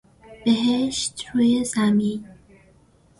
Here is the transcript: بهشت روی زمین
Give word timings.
بهشت 0.45 1.23
روی 1.33 1.65
زمین 1.65 2.25